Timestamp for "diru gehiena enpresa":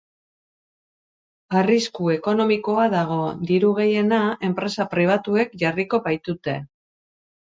3.51-4.89